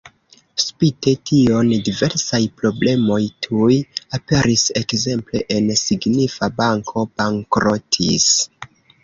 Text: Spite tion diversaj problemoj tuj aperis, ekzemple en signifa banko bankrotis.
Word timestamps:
Spite 0.61 1.11
tion 1.29 1.67
diversaj 1.89 2.39
problemoj 2.61 3.19
tuj 3.47 3.77
aperis, 4.19 4.65
ekzemple 4.83 5.43
en 5.59 5.71
signifa 5.83 6.51
banko 6.65 7.07
bankrotis. 7.23 8.29